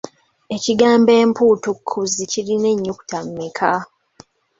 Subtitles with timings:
[0.55, 3.71] Ekigambo empuutukuzi kirina ennyukuta mmeka?